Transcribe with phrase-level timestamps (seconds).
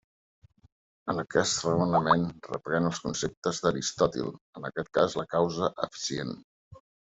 [1.13, 6.37] En aquest raonament reprèn els conceptes d'Aristòtil, en aquest cas la causa eficient.